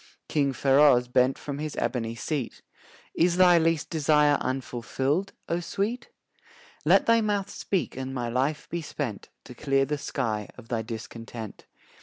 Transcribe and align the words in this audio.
King 0.27 0.51
Feroz 0.51 1.07
bent 1.07 1.37
from 1.37 1.59
his 1.59 1.75
ebony 1.75 2.15
seat: 2.15 2.63
"Is 3.13 3.37
thy 3.37 3.59
least 3.59 3.91
desire 3.91 4.39
unfulfilled, 4.41 5.31
O 5.47 5.59
Sweet? 5.59 6.09
"Let 6.83 7.05
thy 7.05 7.21
mouth 7.21 7.51
speak 7.51 7.95
and 7.95 8.11
my 8.11 8.27
life 8.27 8.67
be 8.69 8.81
spent 8.81 9.29
To 9.43 9.53
clear 9.53 9.85
the 9.85 9.99
sky 9.99 10.49
of 10.57 10.69
thy 10.69 10.81
discontent." 10.81 11.67